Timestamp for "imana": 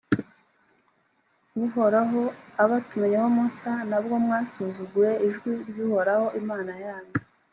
6.41-6.73